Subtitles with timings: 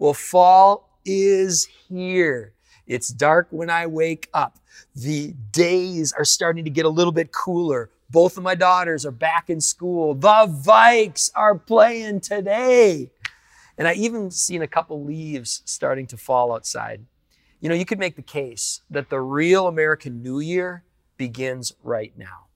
[0.00, 2.54] Well, fall is here.
[2.86, 4.58] It's dark when I wake up.
[4.96, 7.90] The days are starting to get a little bit cooler.
[8.08, 10.14] Both of my daughters are back in school.
[10.14, 13.10] The Vikes are playing today.
[13.76, 17.04] And I even seen a couple leaves starting to fall outside.
[17.60, 20.82] You know, you could make the case that the real American New Year
[21.18, 22.46] begins right now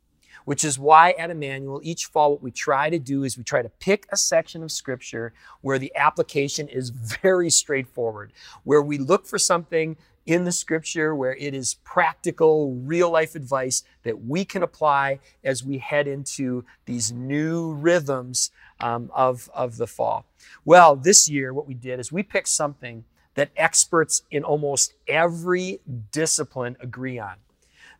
[0.44, 3.62] which is why at Emmanuel, each fall, what we try to do is we try
[3.62, 8.32] to pick a section of scripture where the application is very straightforward,
[8.62, 9.96] where we look for something
[10.26, 15.62] in the scripture where it is practical, real life advice that we can apply as
[15.62, 18.50] we head into these new rhythms
[18.80, 20.24] um, of, of the fall.
[20.64, 25.80] Well, this year, what we did is we picked something that experts in almost every
[26.12, 27.34] discipline agree on.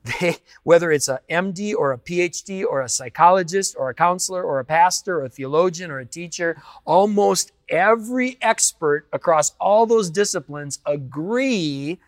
[0.05, 4.61] They, whether it's a MD or a PhD or a psychologist or a counselor or
[4.61, 10.79] a pastor or a theologian or a teacher, almost every expert across all those disciplines
[10.85, 11.99] agree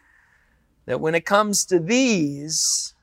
[0.84, 2.94] that when it comes to these,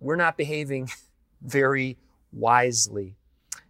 [0.00, 0.90] we're not behaving
[1.42, 1.96] very
[2.32, 3.14] wisely.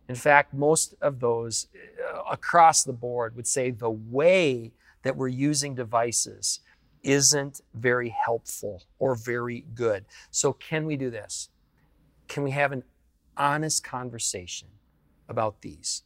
[0.09, 1.69] In fact, most of those
[2.13, 4.73] uh, across the board would say the way
[5.05, 6.61] that we're using devices
[7.03, 10.05] isn't very helpful or very good.
[10.31, 11.49] So, can we do this?
[12.29, 12.85] Can we have an
[13.37, 14.69] honest conversation
[15.29, 16.03] about these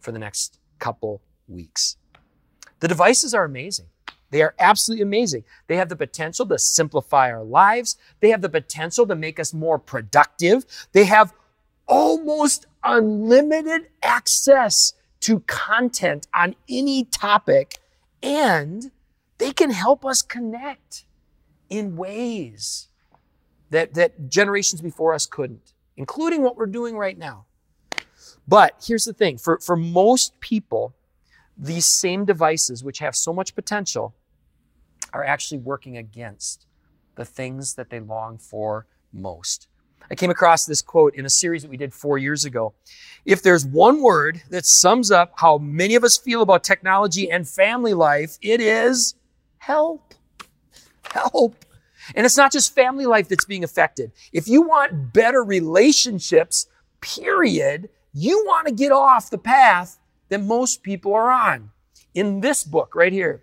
[0.00, 1.96] for the next couple weeks?
[2.80, 3.86] The devices are amazing.
[4.30, 5.44] They are absolutely amazing.
[5.66, 7.96] They have the potential to simplify our lives.
[8.20, 10.66] They have the potential to make us more productive.
[10.92, 11.32] They have
[11.86, 17.78] almost unlimited access to content on any topic
[18.22, 18.90] and
[19.38, 21.04] they can help us connect
[21.70, 22.88] in ways
[23.70, 27.46] that, that generations before us couldn't, including what we're doing right now.
[28.46, 30.94] But here's the thing for, for most people,
[31.56, 34.14] these same devices, which have so much potential,
[35.12, 36.66] are actually working against
[37.14, 39.68] the things that they long for most.
[40.10, 42.72] I came across this quote in a series that we did four years ago.
[43.26, 47.46] If there's one word that sums up how many of us feel about technology and
[47.46, 49.14] family life, it is
[49.58, 50.14] help.
[51.12, 51.64] Help.
[52.14, 54.12] And it's not just family life that's being affected.
[54.32, 56.66] If you want better relationships,
[57.00, 59.98] period, you want to get off the path
[60.28, 61.70] that most people are on.
[62.14, 63.42] In this book right here,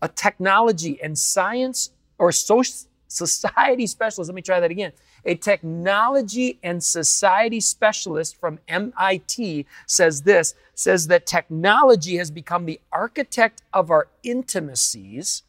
[0.00, 4.92] a technology and science or social society specialist, let me try that again.
[5.28, 12.80] A technology and society specialist from MIT says this says that technology has become the
[12.90, 15.42] architect of our intimacies.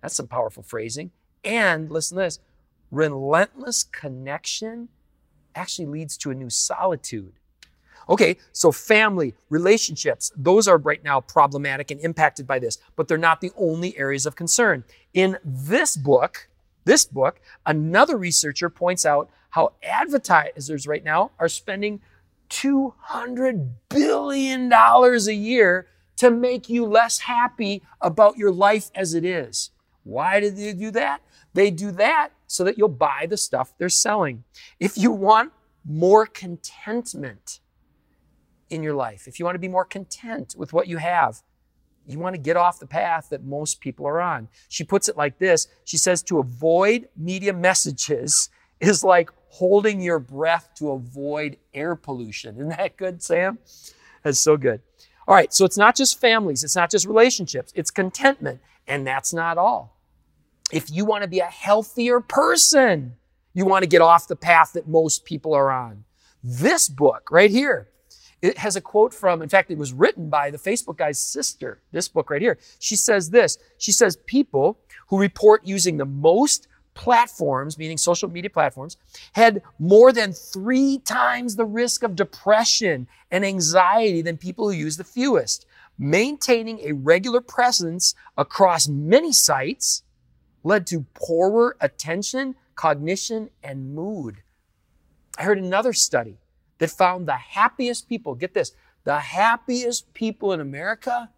[0.00, 1.10] That's some powerful phrasing.
[1.44, 2.40] And listen to this
[2.90, 4.88] relentless connection
[5.54, 7.34] actually leads to a new solitude.
[8.08, 13.18] Okay, so family, relationships, those are right now problematic and impacted by this, but they're
[13.18, 14.84] not the only areas of concern.
[15.12, 16.48] In this book,
[16.86, 22.00] this book, another researcher points out how advertisers right now are spending
[22.48, 25.86] $200 billion a year
[26.16, 29.70] to make you less happy about your life as it is.
[30.04, 31.20] Why do they do that?
[31.52, 34.44] They do that so that you'll buy the stuff they're selling.
[34.78, 35.52] If you want
[35.84, 37.60] more contentment
[38.70, 41.42] in your life, if you want to be more content with what you have,
[42.06, 44.48] you want to get off the path that most people are on.
[44.68, 48.48] She puts it like this She says, to avoid media messages
[48.80, 52.56] is like holding your breath to avoid air pollution.
[52.56, 53.58] Isn't that good, Sam?
[54.22, 54.80] That's so good.
[55.28, 58.60] All right, so it's not just families, it's not just relationships, it's contentment.
[58.86, 59.96] And that's not all.
[60.72, 63.16] If you want to be a healthier person,
[63.54, 66.04] you want to get off the path that most people are on.
[66.42, 67.88] This book right here,
[68.46, 71.82] it has a quote from, in fact, it was written by the Facebook guy's sister,
[71.90, 72.58] this book right here.
[72.78, 78.50] She says this She says, People who report using the most platforms, meaning social media
[78.50, 78.96] platforms,
[79.32, 84.96] had more than three times the risk of depression and anxiety than people who use
[84.96, 85.66] the fewest.
[85.98, 90.02] Maintaining a regular presence across many sites
[90.62, 94.42] led to poorer attention, cognition, and mood.
[95.38, 96.38] I heard another study
[96.78, 98.72] that found the happiest people, get this,
[99.04, 101.30] the happiest people in America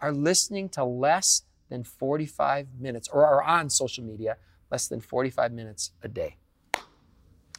[0.00, 4.36] are listening to less than 45 minutes or are on social media
[4.70, 6.36] less than 45 minutes a day.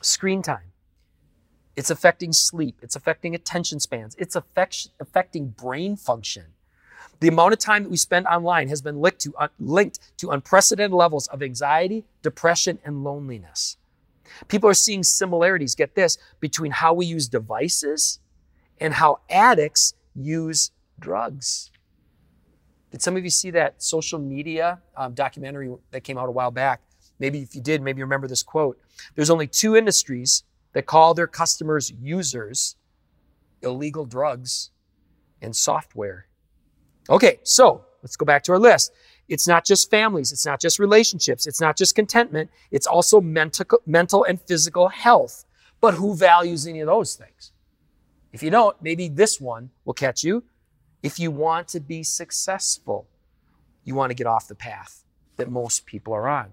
[0.01, 0.73] Screen time.
[1.75, 2.79] It's affecting sleep.
[2.81, 4.15] It's affecting attention spans.
[4.17, 6.45] It's affect, affecting brain function.
[7.19, 10.29] The amount of time that we spend online has been linked to, uh, linked to
[10.29, 13.77] unprecedented levels of anxiety, depression, and loneliness.
[14.47, 18.19] People are seeing similarities, get this, between how we use devices
[18.79, 21.71] and how addicts use drugs.
[22.91, 26.51] Did some of you see that social media um, documentary that came out a while
[26.51, 26.81] back?
[27.19, 28.79] Maybe if you did, maybe you remember this quote.
[29.15, 30.43] There's only two industries
[30.73, 32.75] that call their customers users
[33.61, 34.71] illegal drugs
[35.41, 36.27] and software.
[37.09, 38.91] Okay, so let's go back to our list.
[39.27, 43.65] It's not just families, it's not just relationships, it's not just contentment, it's also mental,
[43.85, 45.45] mental and physical health.
[45.81, 47.51] But who values any of those things?
[48.31, 50.43] If you don't, maybe this one will catch you.
[51.01, 53.07] If you want to be successful,
[53.83, 55.03] you want to get off the path
[55.37, 56.51] that most people are on.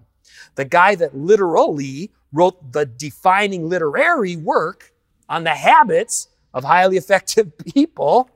[0.55, 4.93] The guy that literally wrote the defining literary work
[5.29, 8.29] on the habits of highly effective people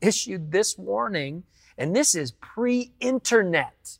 [0.00, 1.44] issued this warning,
[1.80, 3.98] and this is pre internet.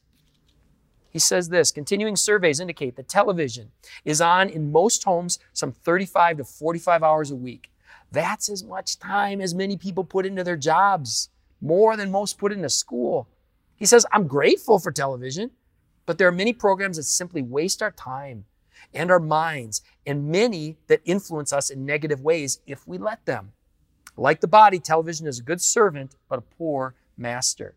[1.08, 3.72] He says this continuing surveys indicate that television
[4.04, 7.72] is on in most homes some 35 to 45 hours a week.
[8.12, 11.30] That's as much time as many people put into their jobs,
[11.60, 13.28] more than most put into school.
[13.76, 15.50] He says, I'm grateful for television,
[16.04, 18.44] but there are many programs that simply waste our time
[18.92, 23.52] and our minds, and many that influence us in negative ways if we let them.
[24.16, 27.74] Like the body, television is a good servant, but a poor master.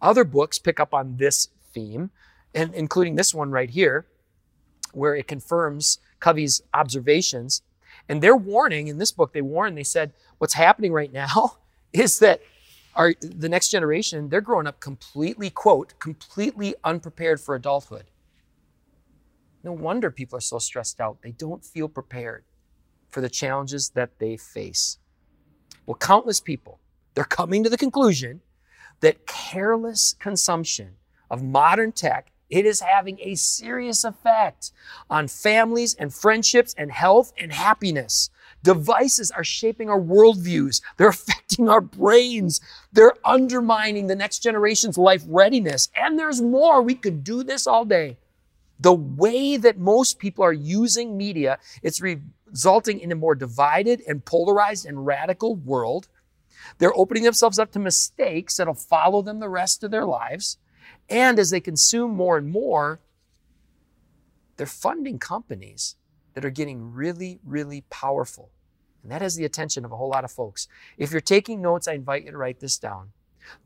[0.00, 2.10] Other books pick up on this theme,
[2.54, 4.06] and including this one right here,
[4.92, 7.62] where it confirms Covey's observations.
[8.08, 11.58] And their warning in this book, they warn, they said, what's happening right now
[11.92, 12.40] is that
[12.94, 18.04] our, the next generation, they're growing up completely, quote, completely unprepared for adulthood.
[19.64, 21.22] No wonder people are so stressed out.
[21.22, 22.44] They don't feel prepared
[23.08, 24.98] for the challenges that they face.
[25.86, 26.80] Well, countless people,
[27.14, 28.40] they're coming to the conclusion
[29.02, 30.96] that careless consumption
[31.30, 34.72] of modern tech it is having a serious effect
[35.08, 38.28] on families and friendships and health and happiness.
[38.62, 40.82] Devices are shaping our worldviews.
[40.98, 42.60] They're affecting our brains.
[42.92, 45.88] They're undermining the next generation's life readiness.
[45.96, 46.82] And there's more.
[46.82, 48.18] We could do this all day.
[48.78, 54.22] The way that most people are using media, it's resulting in a more divided and
[54.26, 56.08] polarized and radical world.
[56.78, 60.58] They're opening themselves up to mistakes that'll follow them the rest of their lives.
[61.08, 63.00] And as they consume more and more,
[64.56, 65.96] they're funding companies
[66.34, 68.50] that are getting really, really powerful.
[69.02, 70.68] And that has the attention of a whole lot of folks.
[70.96, 73.10] If you're taking notes, I invite you to write this down.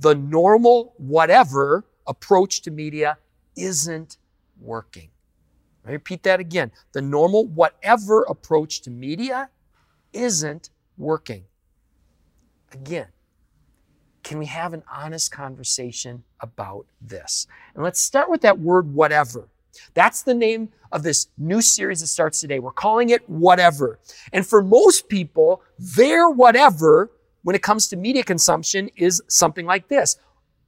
[0.01, 3.19] The normal, whatever approach to media
[3.57, 4.17] isn't
[4.61, 5.11] working.
[5.87, 6.73] I repeat that again.
[6.93, 9.51] The normal, whatever approach to media
[10.13, 11.45] isn't working.
[12.81, 13.07] Again,
[14.23, 17.47] can we have an honest conversation about this?
[17.75, 19.49] And let's start with that word whatever.
[19.95, 22.59] That's the name of this new series that starts today.
[22.59, 23.99] We're calling it whatever.
[24.33, 27.11] And for most people, their whatever
[27.43, 30.17] when it comes to media consumption is something like this.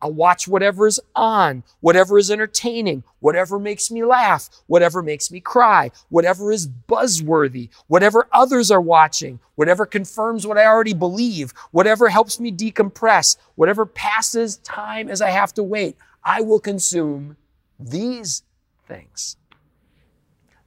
[0.01, 5.41] I'll watch whatever is on, whatever is entertaining, whatever makes me laugh, whatever makes me
[5.41, 12.09] cry, whatever is buzzworthy, whatever others are watching, whatever confirms what I already believe, whatever
[12.09, 15.97] helps me decompress, whatever passes time as I have to wait.
[16.23, 17.37] I will consume
[17.79, 18.43] these
[18.87, 19.37] things.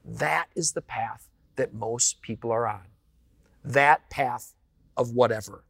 [0.04, 2.81] That is the path that most people are on.
[3.63, 4.54] That path
[4.98, 5.63] of whatever.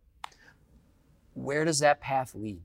[1.33, 2.63] Where does that path lead?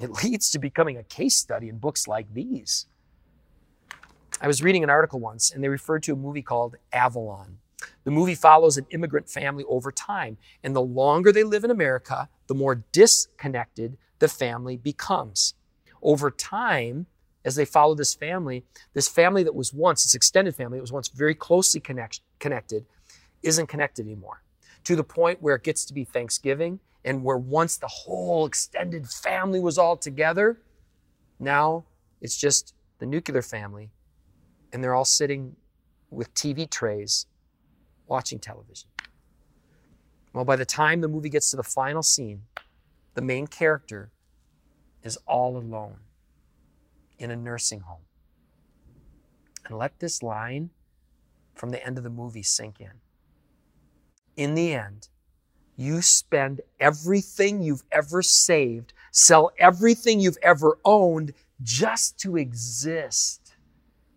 [0.00, 2.86] It leads to becoming a case study in books like these.
[4.40, 7.58] I was reading an article once, and they referred to a movie called Avalon.
[8.04, 12.28] The movie follows an immigrant family over time, and the longer they live in America,
[12.46, 15.54] the more disconnected the family becomes.
[16.02, 17.06] Over time,
[17.44, 20.92] as they follow this family, this family that was once, this extended family that was
[20.92, 22.86] once very closely connect, connected,
[23.42, 24.42] isn't connected anymore.
[24.84, 29.08] To the point where it gets to be Thanksgiving and where once the whole extended
[29.08, 30.60] family was all together,
[31.38, 31.84] now
[32.20, 33.90] it's just the nuclear family,
[34.72, 35.56] and they're all sitting
[36.10, 37.26] with TV trays
[38.06, 38.88] watching television.
[40.32, 42.42] Well, by the time the movie gets to the final scene,
[43.14, 44.10] the main character
[45.02, 45.98] is all alone
[47.18, 48.06] in a nursing home.
[49.66, 50.70] And let this line
[51.54, 53.00] from the end of the movie sink in.
[54.36, 55.08] In the end,
[55.76, 63.56] you spend everything you've ever saved, sell everything you've ever owned just to exist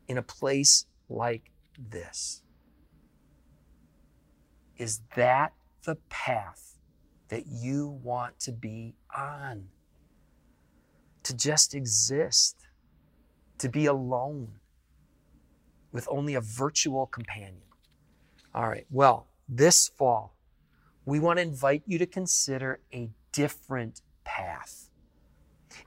[0.07, 2.41] in a place like this.
[4.77, 6.77] Is that the path
[7.29, 9.65] that you want to be on?
[11.23, 12.67] To just exist,
[13.57, 14.47] to be alone
[15.91, 17.61] with only a virtual companion.
[18.53, 20.36] All right, well, this fall,
[21.07, 24.89] we want to invite you to consider a different path.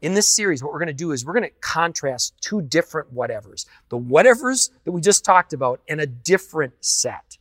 [0.00, 3.14] In this series, what we're going to do is we're going to contrast two different
[3.14, 7.36] whatevers the whatevers that we just talked about and a different set.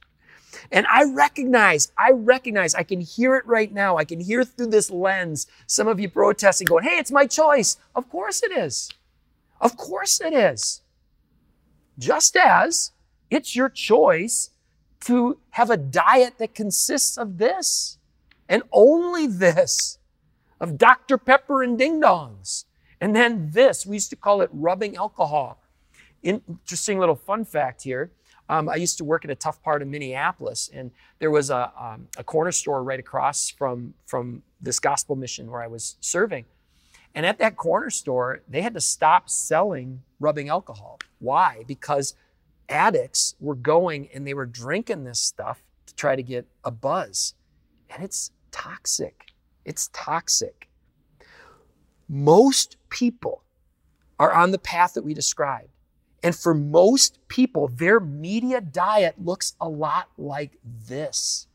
[0.71, 3.95] And I recognize, I recognize, I can hear it right now.
[3.95, 7.77] I can hear through this lens some of you protesting, going, hey, it's my choice.
[7.95, 8.89] Of course it is.
[9.61, 10.81] Of course it is.
[11.97, 12.91] Just as
[13.29, 14.49] it's your choice
[15.05, 17.97] to have a diet that consists of this
[18.47, 19.99] and only this,
[20.59, 21.17] of Dr.
[21.17, 22.65] Pepper and ding dongs.
[22.99, 25.61] And then this, we used to call it rubbing alcohol.
[26.21, 28.11] Interesting little fun fact here.
[28.49, 30.89] Um, I used to work in a tough part of Minneapolis, and
[31.19, 35.61] there was a, um, a corner store right across from, from this gospel mission where
[35.61, 36.45] I was serving.
[37.13, 40.99] And at that corner store, they had to stop selling rubbing alcohol.
[41.19, 41.63] Why?
[41.67, 42.15] Because
[42.69, 47.33] addicts were going and they were drinking this stuff to try to get a buzz.
[47.89, 49.33] And it's toxic.
[49.65, 50.69] It's toxic.
[52.07, 53.43] Most people
[54.19, 55.69] are on the path that we described.
[56.21, 61.47] And for most people, their media diet looks a lot like this,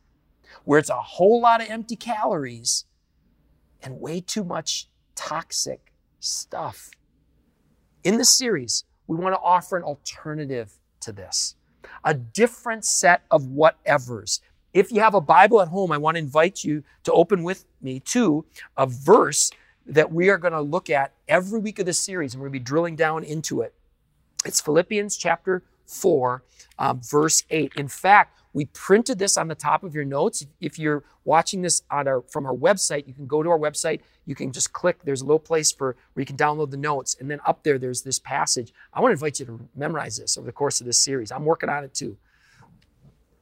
[0.64, 2.87] where it's a whole lot of empty calories
[3.83, 6.90] and way too much toxic stuff.
[8.02, 11.54] In this series, we want to offer an alternative to this,
[12.04, 14.40] a different set of whatevers.
[14.73, 17.64] If you have a Bible at home, I want to invite you to open with
[17.80, 18.44] me to
[18.76, 19.50] a verse
[19.87, 22.54] that we are going to look at every week of this series, and we're going
[22.54, 23.75] to be drilling down into it.
[24.44, 26.42] It's Philippians chapter 4,
[26.78, 27.73] um, verse 8.
[27.76, 30.46] In fact, we printed this on the top of your notes.
[30.61, 34.00] If you're watching this on our, from our website, you can go to our website.
[34.26, 35.00] You can just click.
[35.04, 37.78] There's a little place for where you can download the notes, and then up there
[37.78, 38.73] there's this passage.
[38.94, 41.32] I want to invite you to memorize this over the course of this series.
[41.32, 42.16] I'm working on it too.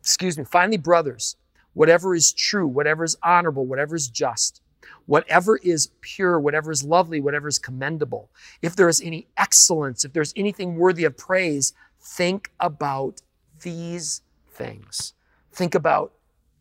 [0.00, 0.44] Excuse me.
[0.44, 1.36] Finally, brothers,
[1.74, 4.62] whatever is true, whatever is honorable, whatever is just,
[5.04, 8.30] whatever is pure, whatever is lovely, whatever is commendable,
[8.62, 13.20] if there is any excellence, if there's anything worthy of praise, think about
[13.62, 15.14] these things.
[15.52, 16.12] Think about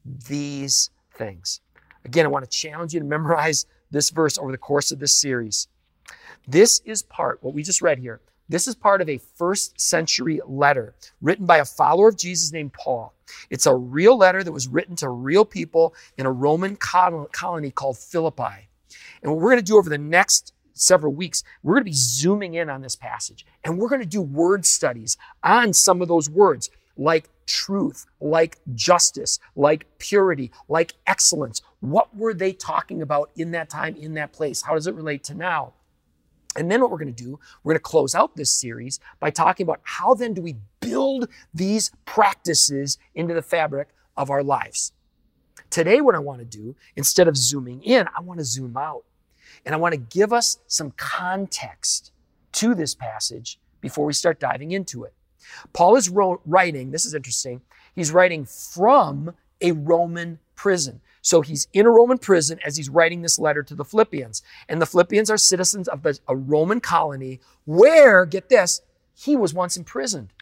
[0.06, 1.62] these things.
[2.06, 5.14] Again, I want to challenge you to memorize this verse over the course of this
[5.14, 5.68] series.
[6.48, 10.42] This is part, what we just read here, this is part of a first century
[10.46, 13.14] letter written by a follower of Jesus named Paul.
[13.50, 17.98] It's a real letter that was written to real people in a Roman colony called
[17.98, 18.68] Philippi.
[19.22, 21.96] And what we're going to do over the next several weeks, we're going to be
[21.96, 26.08] zooming in on this passage and we're going to do word studies on some of
[26.10, 26.70] those words
[27.02, 31.62] like truth, like justice, like purity, like excellence.
[31.80, 34.62] What were they talking about in that time, in that place?
[34.62, 35.74] How does it relate to now?
[36.56, 39.32] And then what we're going to do, we're going to close out this series by
[39.32, 44.92] talking about how then do we build these practices into the fabric of our lives.
[45.70, 49.06] Today, what I want to do, instead of zooming in, I want to zoom out.
[49.66, 52.12] And I want to give us some context
[52.54, 55.14] to this passage before we start diving into it.
[55.74, 57.62] Paul is writing, this is interesting,
[57.94, 61.02] he's writing from a Roman prison.
[61.22, 64.42] So he's in a Roman prison as he's writing this letter to the Philippians.
[64.68, 68.82] And the Philippians are citizens of a Roman colony where, get this,
[69.14, 70.34] he was once imprisoned.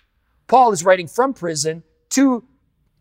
[0.47, 2.43] Paul is writing from prison to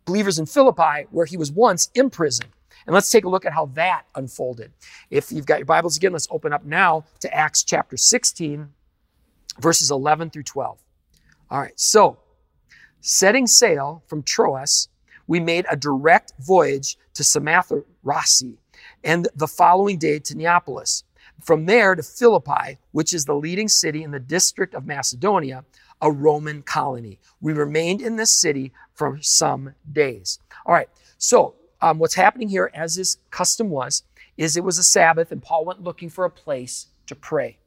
[0.05, 2.49] believers in Philippi where he was once imprisoned.
[2.85, 4.71] And let's take a look at how that unfolded.
[5.09, 8.69] If you've got your Bibles again, let's open up now to Acts chapter 16,
[9.59, 10.79] verses 11 through 12.
[11.51, 12.19] All right, so
[13.01, 14.87] setting sail from Troas,
[15.25, 18.43] we made a direct voyage to Samothrace
[19.03, 21.03] and the following day to Neapolis.
[21.43, 25.65] From there to Philippi, which is the leading city in the district of Macedonia,
[26.01, 27.17] a Roman colony.
[27.41, 30.39] We remained in this city for some days.
[30.65, 34.03] All right, so um, what's happening here, as his custom was,
[34.37, 37.58] is it was a Sabbath and Paul went looking for a place to pray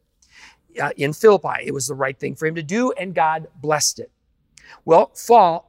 [0.81, 1.65] uh, in Philippi.
[1.65, 4.11] It was the right thing for him to do, and God blessed it.
[4.85, 5.13] Well,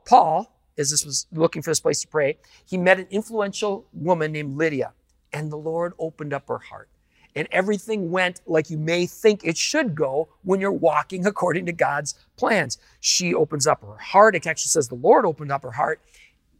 [0.06, 4.32] Paul, as this was looking for this place to pray, he met an influential woman
[4.32, 4.94] named Lydia,
[5.32, 6.90] and the Lord opened up her heart.
[7.36, 11.72] And everything went like you may think it should go when you're walking according to
[11.72, 12.78] God's plans.
[13.00, 14.36] She opens up her heart.
[14.36, 16.00] It actually says the Lord opened up her heart.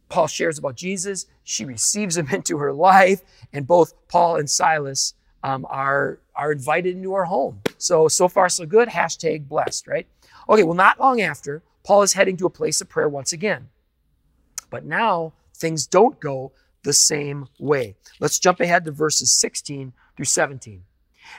[0.08, 1.26] Paul shares about Jesus.
[1.44, 3.22] She receives him into her life.
[3.52, 7.60] And both Paul and Silas um, are, are invited into our home.
[7.78, 8.88] So, so far, so good.
[8.88, 10.06] Hashtag blessed, right?
[10.48, 13.68] Okay, well, not long after, Paul is heading to a place of prayer once again.
[14.70, 17.96] But now things don't go the same way.
[18.20, 20.82] Let's jump ahead to verses 16 through 17.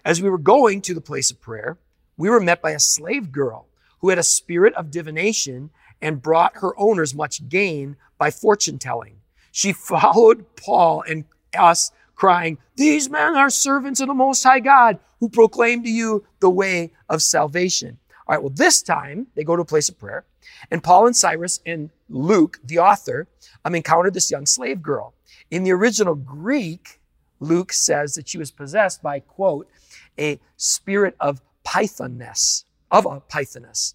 [0.04, 1.78] As we were going to the place of prayer,
[2.18, 3.68] we were met by a slave girl
[4.00, 5.70] who had a spirit of divination
[6.02, 9.18] and brought her owners much gain by fortune telling.
[9.52, 11.26] She followed Paul and
[11.58, 16.26] us crying, These men are servants of the Most High God who proclaim to you
[16.40, 17.98] the way of salvation.
[18.28, 20.26] All right, well, this time they go to a place of prayer,
[20.72, 23.28] and Paul and Silas and Luke, the author,
[23.64, 25.14] um, encountered this young slave girl.
[25.52, 27.00] In the original Greek,
[27.40, 29.70] Luke says that she was possessed by, quote,
[30.18, 33.94] a spirit of pythoness, of a pythoness.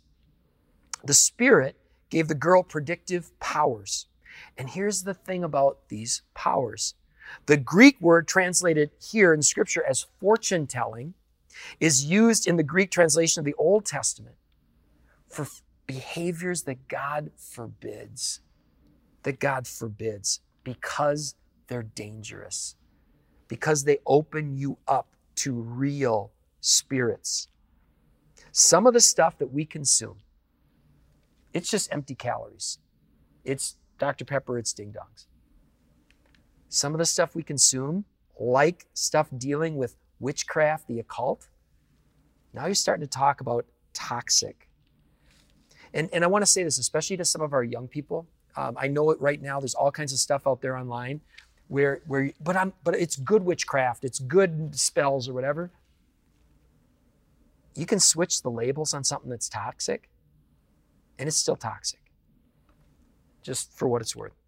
[1.04, 1.76] The spirit
[2.10, 4.06] gave the girl predictive powers.
[4.58, 6.94] And here's the thing about these powers
[7.46, 11.14] the Greek word translated here in Scripture as fortune telling
[11.78, 14.36] is used in the Greek translation of the Old Testament
[15.28, 15.46] for
[15.86, 18.40] behaviors that God forbids,
[19.22, 21.34] that God forbids because
[21.68, 22.76] they're dangerous,
[23.48, 27.48] because they open you up to real spirits.
[28.52, 30.18] Some of the stuff that we consume,
[31.52, 32.78] it's just empty calories.
[33.44, 34.24] It's Dr.
[34.24, 35.26] Pepper, it's ding dongs.
[36.70, 38.04] Some of the stuff we consume,
[38.38, 41.48] like stuff dealing with witchcraft, the occult,
[42.54, 44.68] now you're starting to talk about toxic.
[45.92, 48.26] And, and I want to say this, especially to some of our young people.
[48.56, 49.60] Um, I know it right now.
[49.60, 51.20] There's all kinds of stuff out there online
[51.68, 54.04] where, where but I'm, but it's good witchcraft.
[54.04, 55.70] It's good spells or whatever.
[57.74, 60.08] You can switch the labels on something that's toxic,
[61.18, 62.00] and it's still toxic.
[63.42, 64.39] Just for what it's worth.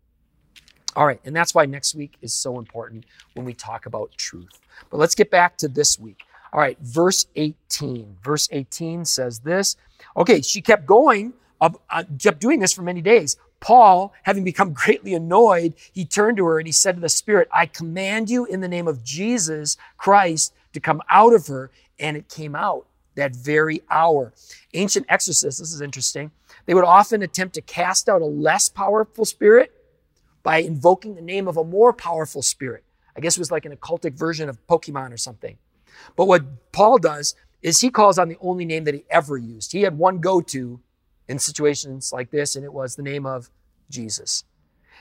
[0.95, 4.61] All right, and that's why next week is so important when we talk about truth.
[4.91, 6.25] But let's get back to this week.
[6.53, 8.19] All right, verse 18.
[8.23, 9.77] Verse 18 says this.
[10.17, 11.71] Okay, she kept going, uh,
[12.19, 13.37] kept doing this for many days.
[13.61, 17.49] Paul, having become greatly annoyed, he turned to her and he said to the Spirit,
[17.53, 21.71] I command you in the name of Jesus Christ to come out of her.
[21.99, 24.33] And it came out that very hour.
[24.75, 26.33] Ancient exorcists, this is interesting,
[26.67, 29.73] they would often attempt to cast out a less powerful spirit
[30.43, 32.85] by invoking the name of a more powerful spirit.
[33.17, 35.59] I guess it was like an occultic version of Pokemon or something.
[36.17, 39.73] But what Paul does is he calls on the only name that he ever used.
[39.73, 40.81] He had one go to
[41.29, 43.51] in situations like this, and it was the name of
[43.89, 44.45] Jesus.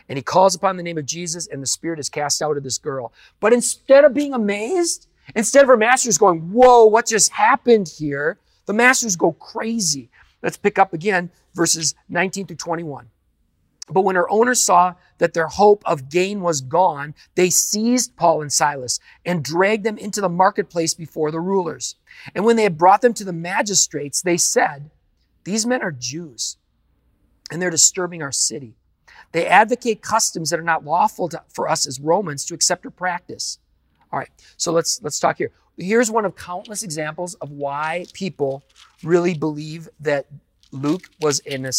[0.07, 2.63] And he calls upon the name of Jesus, and the spirit is cast out of
[2.63, 3.13] this girl.
[3.39, 8.37] But instead of being amazed, instead of her masters going, Whoa, what just happened here?
[8.65, 10.09] The masters go crazy.
[10.41, 13.09] Let's pick up again verses 19 through 21.
[13.89, 18.41] But when her owners saw that their hope of gain was gone, they seized Paul
[18.41, 21.95] and Silas and dragged them into the marketplace before the rulers.
[22.33, 24.91] And when they had brought them to the magistrates, they said,
[25.43, 26.57] These men are Jews,
[27.51, 28.75] and they're disturbing our city.
[29.31, 32.91] They advocate customs that are not lawful to, for us as Romans to accept or
[32.91, 33.59] practice.
[34.11, 35.51] All right, so let's let's talk here.
[35.77, 38.63] Here's one of countless examples of why people
[39.03, 40.27] really believe that
[40.71, 41.69] Luke was an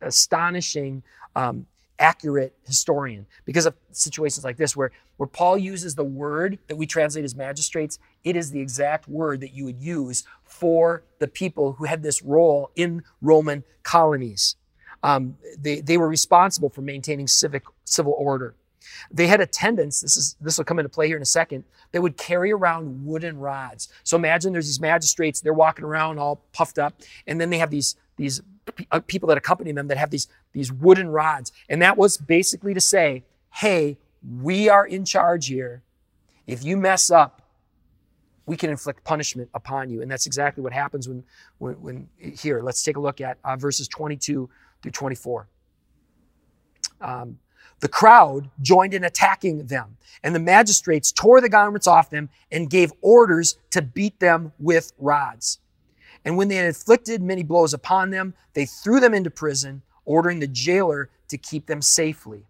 [0.00, 1.02] astonishing
[1.36, 1.66] um,
[1.98, 6.86] accurate historian because of situations like this where, where Paul uses the word that we
[6.86, 11.72] translate as magistrates, it is the exact word that you would use for the people
[11.72, 14.56] who had this role in Roman colonies.
[15.02, 18.54] Um, they, they were responsible for maintaining civic civil order.
[19.10, 21.98] They had attendants, this is this will come into play here in a second, they
[21.98, 23.88] would carry around wooden rods.
[24.02, 26.94] So imagine there's these magistrates, they're walking around all puffed up,
[27.26, 28.42] and then they have these, these
[28.90, 31.52] uh, people that accompany them that have these, these wooden rods.
[31.68, 33.98] And that was basically to say, hey,
[34.40, 35.82] we are in charge here.
[36.46, 37.42] If you mess up,
[38.46, 40.00] we can inflict punishment upon you.
[40.00, 41.24] And that's exactly what happens when,
[41.58, 44.48] when, when here, let's take a look at uh, verses 22
[44.82, 45.48] through 24.
[47.00, 47.38] Um,
[47.80, 52.70] the crowd joined in attacking them, and the magistrates tore the garments off them and
[52.70, 55.58] gave orders to beat them with rods.
[56.24, 60.40] And when they had inflicted many blows upon them, they threw them into prison, ordering
[60.40, 62.44] the jailer to keep them safely.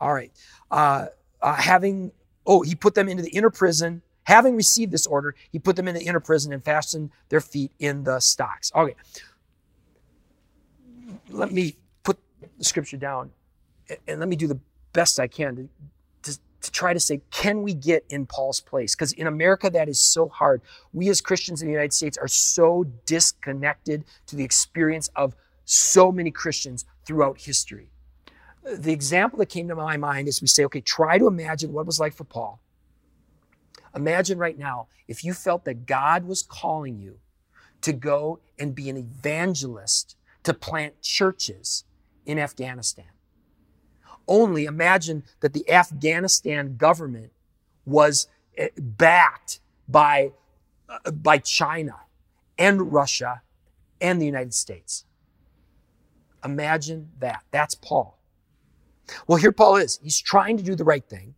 [0.00, 0.32] All right.
[0.70, 1.06] Uh,
[1.40, 2.12] uh, having,
[2.46, 4.02] oh, he put them into the inner prison.
[4.24, 7.72] Having received this order, he put them in the inner prison and fastened their feet
[7.78, 8.72] in the stocks.
[8.74, 8.94] Okay.
[11.30, 12.18] Let me put
[12.58, 13.30] the scripture down
[14.08, 14.58] and let me do the
[14.92, 15.68] best I can to
[16.66, 18.94] to try to say, can we get in Paul's place?
[18.94, 20.60] Because in America, that is so hard.
[20.92, 25.36] We as Christians in the United States are so disconnected to the experience of
[25.66, 27.90] so many Christians throughout history.
[28.64, 31.82] The example that came to my mind is we say, okay, try to imagine what
[31.82, 32.60] it was like for Paul.
[33.94, 37.18] Imagine right now if you felt that God was calling you
[37.82, 41.84] to go and be an evangelist to plant churches
[42.24, 43.06] in Afghanistan
[44.28, 47.32] only imagine that the Afghanistan government
[47.84, 48.26] was
[48.56, 50.32] eh, backed by,
[50.88, 51.96] uh, by China
[52.58, 53.42] and Russia
[54.00, 55.04] and the United States.
[56.46, 57.42] Imagine that.
[57.50, 58.20] That's Paul.
[59.26, 59.98] Well, here Paul is.
[60.00, 61.34] He's trying to do the right thing.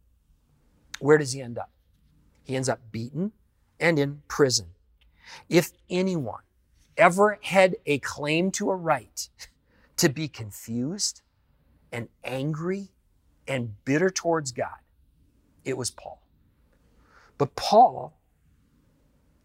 [1.00, 1.70] Where does he end up?
[2.44, 3.32] He ends up beaten
[3.80, 4.66] and in prison.
[5.48, 6.42] If anyone
[6.98, 9.28] ever had a claim to a right
[9.96, 11.22] to be confused
[11.90, 12.90] and angry
[13.46, 14.80] and bitter towards God,
[15.64, 16.20] it was Paul.
[17.38, 18.18] But Paul,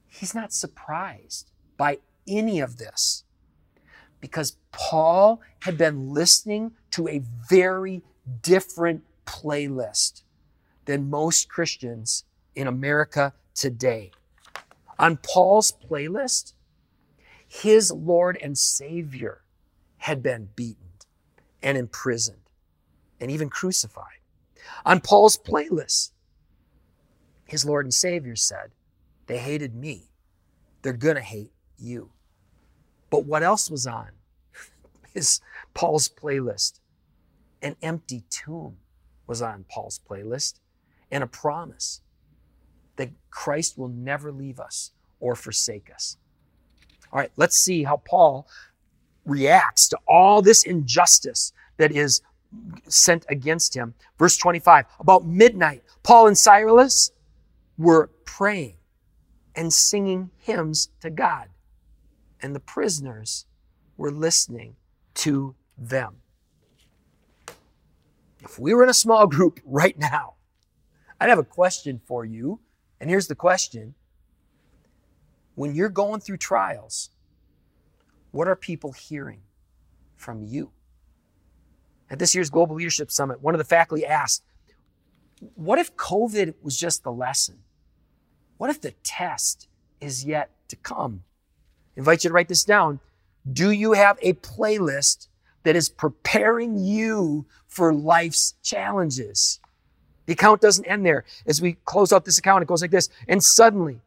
[0.07, 3.23] he's not surprised by any of this
[4.23, 8.01] because Paul had been listening to a very
[8.41, 10.23] different playlist
[10.85, 12.23] than most Christians
[12.55, 14.11] in America today.
[14.97, 16.53] On Paul's playlist,
[17.45, 19.41] his Lord and Savior
[19.97, 20.93] had been beaten
[21.61, 22.49] and imprisoned
[23.19, 24.21] and even crucified.
[24.85, 26.11] On Paul's playlist,
[27.45, 28.71] his Lord and Savior said,
[29.27, 30.11] They hated me.
[30.81, 32.11] They're going to hate you.
[33.13, 34.07] But what else was on
[35.13, 35.39] his
[35.75, 36.79] Paul's playlist?
[37.61, 38.77] An empty tomb
[39.27, 40.55] was on Paul's playlist
[41.11, 42.01] and a promise
[42.95, 46.17] that Christ will never leave us or forsake us.
[47.11, 48.47] All right, let's see how Paul
[49.25, 52.23] reacts to all this injustice that is
[52.87, 53.93] sent against him.
[54.17, 57.11] Verse 25 About midnight, Paul and Silas
[57.77, 58.77] were praying
[59.55, 61.49] and singing hymns to God,
[62.43, 63.45] and the prisoners
[63.97, 64.75] were listening
[65.15, 66.17] to them.
[68.41, 70.33] If we were in a small group right now,
[71.19, 72.59] I'd have a question for you.
[72.99, 73.95] And here's the question
[75.55, 77.09] When you're going through trials,
[78.31, 79.41] what are people hearing
[80.17, 80.71] from you?
[82.09, 84.43] At this year's Global Leadership Summit, one of the faculty asked,
[85.55, 87.59] What if COVID was just the lesson?
[88.57, 89.69] What if the test
[90.01, 91.23] is yet to come?
[91.95, 92.99] Invite you to write this down.
[93.51, 95.27] Do you have a playlist
[95.63, 99.59] that is preparing you for life's challenges?
[100.25, 101.25] The account doesn't end there.
[101.45, 103.09] As we close out this account, it goes like this.
[103.27, 103.99] And suddenly,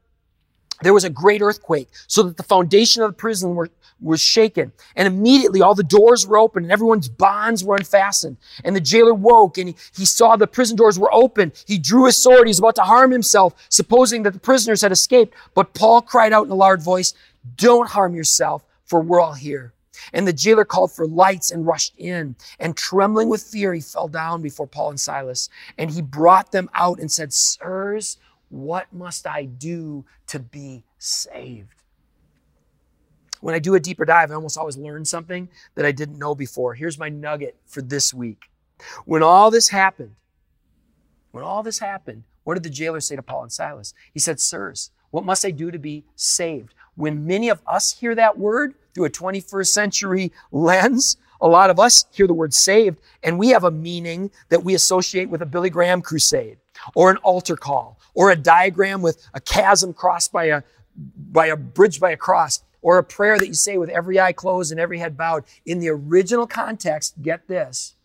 [0.83, 3.71] there was a great earthquake so that the foundation of the prison were,
[4.01, 4.73] was shaken.
[4.95, 8.37] And immediately all the doors were open and everyone's bonds were unfastened.
[8.65, 11.53] And the jailer woke and he, he saw the prison doors were open.
[11.67, 12.47] He drew his sword.
[12.47, 15.35] He was about to harm himself, supposing that the prisoners had escaped.
[15.55, 17.15] But Paul cried out in a loud voice,
[17.57, 19.73] don't harm yourself, for we're all here.
[20.13, 22.37] And the jailer called for lights and rushed in.
[22.59, 25.49] And trembling with fear, he fell down before Paul and Silas.
[25.79, 31.83] And he brought them out and said, Sirs, what must I do to be saved?
[33.41, 36.35] When I do a deeper dive, I almost always learn something that I didn't know
[36.35, 36.75] before.
[36.75, 38.51] Here's my nugget for this week.
[39.05, 40.17] When all this happened,
[41.33, 43.93] when all this happened, what did the jailer say to Paul and Silas?
[44.13, 46.75] He said, Sirs, what must I do to be saved?
[46.97, 51.79] When many of us hear that word through a 21st century lens, a lot of
[51.79, 55.47] us hear the word saved and we have a meaning that we associate with a
[55.47, 56.59] Billy Graham crusade
[56.95, 60.63] or an altar call or a diagram with a chasm crossed by a,
[61.31, 64.33] by a bridge by a cross or a prayer that you say with every eye
[64.33, 65.45] closed and every head bowed.
[65.65, 67.97] In the original context, get this,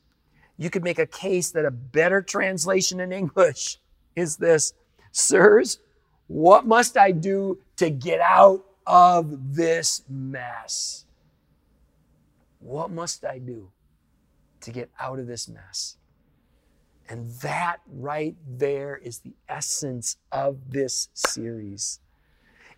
[0.58, 3.80] you could make a case that a better translation in English
[4.16, 4.74] is this,
[5.12, 5.80] sirs,
[6.28, 11.06] what must I do to get out of this mess?
[12.60, 13.72] What must I do
[14.62, 15.98] to get out of this mess?
[17.10, 22.00] And that right there is the essence of this series.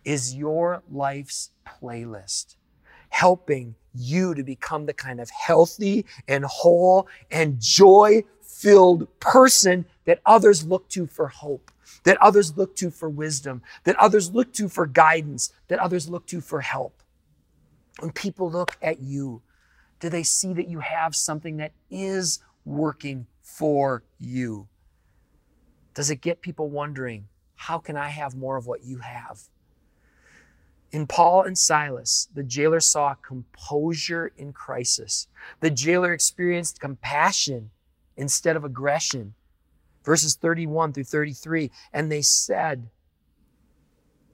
[0.04, 2.56] Is your life's playlist
[3.10, 10.20] helping you to become the kind of healthy and whole and joy filled person that
[10.26, 11.70] others look to for hope,
[12.02, 16.26] that others look to for wisdom, that others look to for guidance, that others look
[16.26, 17.02] to for help?
[18.00, 19.42] When people look at you,
[20.00, 24.68] do they see that you have something that is working for you?
[25.94, 29.42] Does it get people wondering, how can I have more of what you have?
[30.90, 35.28] In Paul and Silas, the jailer saw composure in crisis.
[35.60, 37.70] The jailer experienced compassion
[38.16, 39.34] instead of aggression.
[40.04, 41.70] Verses 31 through 33.
[41.92, 42.88] And they said,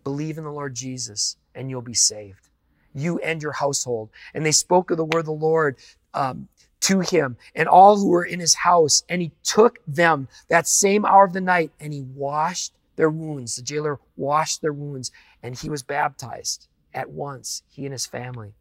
[0.05, 2.49] Believe in the Lord Jesus, and you'll be saved,
[2.95, 4.11] you and your household.
[4.35, 5.77] And they spoke of the word of the Lord
[6.15, 6.49] um,
[6.81, 9.05] to him and all who were in his house.
[9.09, 13.57] And he took them that same hour of the night and he washed their wounds.
[13.57, 18.55] The jailer washed their wounds and he was baptized at once, he and his family.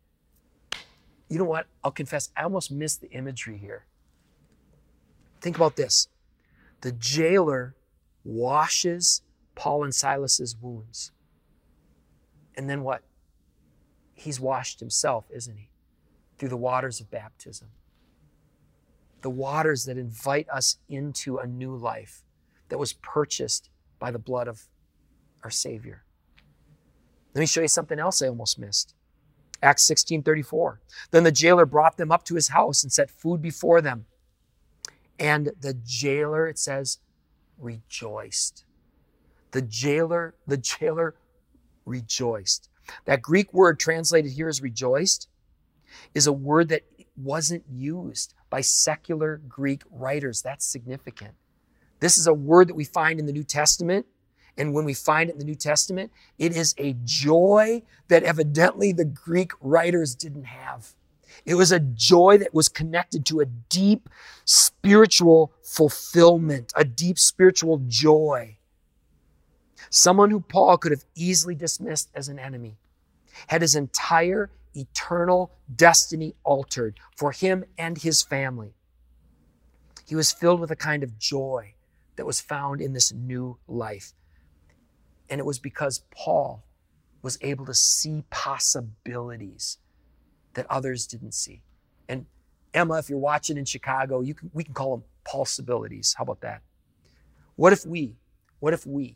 [1.30, 1.68] You know what?
[1.84, 3.86] I'll confess, I almost missed the imagery here.
[5.42, 6.08] Think about this
[6.82, 7.76] the jailer
[8.24, 9.22] washes
[9.56, 11.12] Paul and Silas's wounds.
[12.56, 13.04] And then what?
[14.14, 15.70] He's washed himself, isn't he?
[16.38, 17.70] Through the waters of baptism
[19.22, 22.24] the waters that invite us into a new life
[22.70, 24.68] that was purchased by the blood of
[25.44, 26.04] our Savior.
[27.34, 28.96] Let me show you something else I almost missed.
[29.62, 30.82] Acts 16 34.
[31.12, 34.06] Then the jailer brought them up to his house and set food before them.
[35.20, 37.00] And the jailer, it says,
[37.58, 38.64] rejoiced.
[39.52, 41.16] The jailer, the jailer
[41.86, 42.70] rejoiced.
[43.06, 45.28] That Greek word translated here as rejoiced
[46.14, 46.84] is a word that
[47.18, 50.42] wasn't used by secular Greek writers.
[50.42, 51.34] That's significant.
[52.00, 54.06] This is a word that we find in the New Testament.
[54.58, 58.92] And when we find it in the New Testament, it is a joy that evidently
[58.92, 60.94] the Greek writers didn't have.
[61.46, 64.10] It was a joy that was connected to a deep
[64.46, 68.58] spiritual fulfillment, a deep spiritual joy.
[69.90, 72.78] Someone who Paul could have easily dismissed as an enemy
[73.48, 78.74] had his entire eternal destiny altered for him and his family.
[80.08, 81.74] He was filled with a kind of joy
[82.16, 84.14] that was found in this new life.
[85.30, 86.64] And it was because Paul
[87.22, 89.78] was able to see possibilities
[90.60, 91.62] that others didn't see.
[92.10, 92.26] And
[92.74, 96.16] Emma, if you're watching in Chicago, you can, we can call them possibilities.
[96.18, 96.64] How about that?
[97.56, 98.18] What if we,
[98.60, 99.16] what if we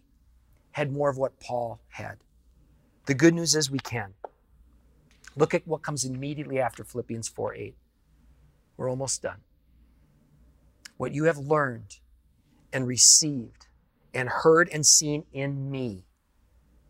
[0.72, 2.20] had more of what Paul had?
[3.08, 4.14] The good news is we can.
[5.36, 7.76] Look at what comes immediately after Philippians 4 8.
[8.78, 9.42] We're almost done.
[10.96, 11.98] What you have learned
[12.72, 13.68] and received
[14.14, 16.06] and heard and seen in me,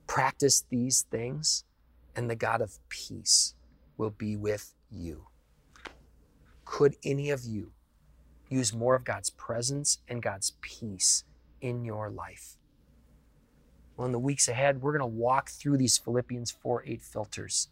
[0.06, 1.64] practice these things,
[2.16, 3.56] and the God of peace
[3.98, 5.28] will be with you.
[6.66, 7.72] Could any of you
[8.50, 11.24] use more of God's presence and God's peace
[11.62, 12.58] in your life?
[13.96, 17.70] Well, in the weeks ahead, we're going to walk through these Philippians 4 8 filters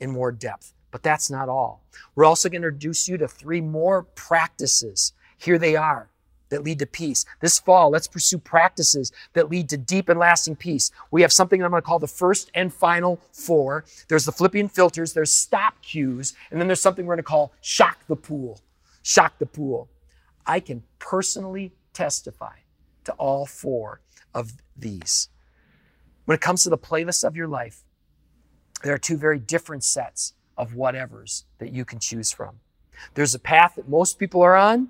[0.00, 0.72] in more depth.
[0.90, 1.84] But that's not all.
[2.14, 5.12] We're also going to introduce you to three more practices.
[5.36, 6.10] Here they are
[6.48, 7.24] that lead to peace.
[7.40, 10.90] This fall, let's pursue practices that lead to deep and lasting peace.
[11.10, 13.84] We have something I'm going to call the first and final four.
[14.08, 17.52] There's the Philippian filters, there's stop cues, and then there's something we're going to call
[17.60, 18.60] shock the pool.
[19.02, 19.88] Shock the pool.
[20.46, 22.56] I can personally testify
[23.04, 24.00] to all four
[24.34, 25.28] of these.
[26.24, 27.84] When it comes to the playlist of your life,
[28.82, 32.60] there are two very different sets of whatevers that you can choose from.
[33.14, 34.88] There's a path that most people are on,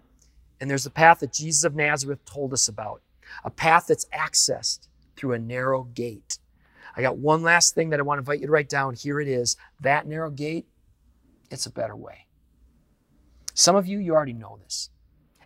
[0.60, 3.02] and there's a path that Jesus of Nazareth told us about,
[3.44, 6.38] a path that's accessed through a narrow gate.
[6.96, 8.94] I got one last thing that I want to invite you to write down.
[8.94, 9.56] Here it is.
[9.80, 10.66] That narrow gate,
[11.50, 12.26] it's a better way.
[13.52, 14.90] Some of you, you already know this.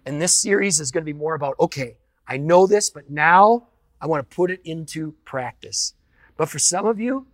[0.07, 1.97] And this series is going to be more about, okay,
[2.27, 3.69] I know this, but now
[4.01, 5.95] I want to put it into practice.
[6.37, 7.27] But for some of you,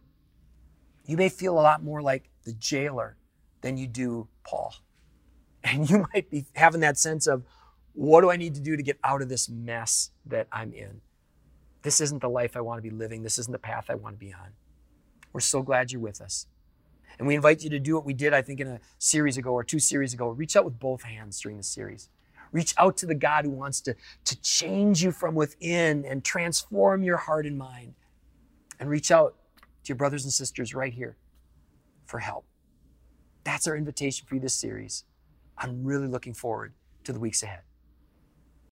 [1.04, 3.16] you may feel a lot more like the jailer
[3.60, 4.74] than you do Paul.
[5.64, 7.42] And you might be having that sense of,
[7.96, 11.00] what do I need to do to get out of this mess that I'm in?
[11.82, 13.22] This isn't the life I want to be living.
[13.22, 14.50] This isn't the path I want to be on.
[15.32, 16.46] We're so glad you're with us.
[17.18, 19.52] And we invite you to do what we did, I think, in a series ago
[19.52, 20.28] or two series ago.
[20.28, 22.10] Reach out with both hands during the series.
[22.52, 23.94] Reach out to the God who wants to,
[24.26, 27.94] to change you from within and transform your heart and mind.
[28.78, 29.36] And reach out
[29.84, 31.16] to your brothers and sisters right here
[32.04, 32.44] for help.
[33.44, 35.04] That's our invitation for you this series.
[35.56, 37.60] I'm really looking forward to the weeks ahead.